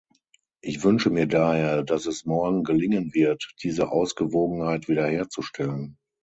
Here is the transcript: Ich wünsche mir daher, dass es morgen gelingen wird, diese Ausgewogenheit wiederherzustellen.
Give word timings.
Ich 0.63 0.83
wünsche 0.83 1.11
mir 1.11 1.27
daher, 1.27 1.83
dass 1.83 2.07
es 2.07 2.25
morgen 2.25 2.63
gelingen 2.63 3.13
wird, 3.13 3.53
diese 3.61 3.91
Ausgewogenheit 3.91 4.87
wiederherzustellen. 4.89 5.99